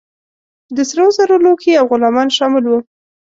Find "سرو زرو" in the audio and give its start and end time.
0.89-1.35